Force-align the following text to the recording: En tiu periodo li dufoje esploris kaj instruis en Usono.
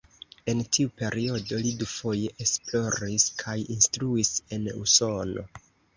En 0.51 0.61
tiu 0.75 0.91
periodo 1.01 1.59
li 1.65 1.73
dufoje 1.83 2.31
esploris 2.45 3.27
kaj 3.43 3.57
instruis 3.77 4.33
en 4.59 4.69
Usono. 4.85 5.49